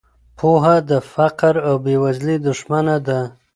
پوهه 0.37 0.75
د 0.89 0.91
فقر 1.13 1.53
او 1.67 1.75
بې 1.83 1.95
وزلۍ 2.03 2.37
دښمنه 2.47 2.95
ده. 3.07 3.19